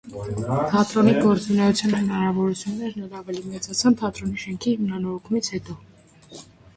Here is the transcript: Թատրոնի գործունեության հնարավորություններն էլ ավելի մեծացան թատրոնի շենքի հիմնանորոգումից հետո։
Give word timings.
Թատրոնի 0.69 1.11
գործունեության 1.25 1.91
հնարավորություններն 1.99 3.03
էլ 3.07 3.13
ավելի 3.19 3.43
մեծացան 3.49 3.99
թատրոնի 3.99 4.41
շենքի 4.45 4.73
հիմնանորոգումից 4.77 5.51
հետո։ 5.57 5.77